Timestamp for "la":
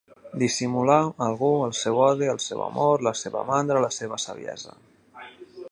3.09-3.15, 3.87-3.95